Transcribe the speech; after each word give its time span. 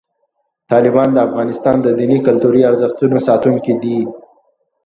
طالبان 0.71 1.09
د 1.13 1.17
افغانستان 1.27 1.77
د 1.81 1.87
دیني 1.99 2.17
او 2.21 2.25
کلتوري 2.27 2.61
ارزښتونو 2.69 3.17
ساتونکي 3.27 3.73
دي. 3.83 3.99